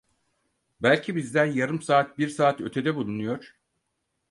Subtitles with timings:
[0.81, 3.55] Belki bizden yarım saat, bir saat ötede bulunuyor.